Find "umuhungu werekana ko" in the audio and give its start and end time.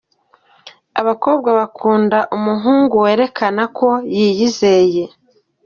2.37-3.89